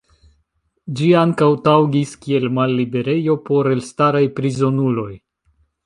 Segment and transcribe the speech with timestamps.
[0.99, 5.11] Ĝi ankaŭ taŭgis kiel malliberejo por elstaraj prizonuloj.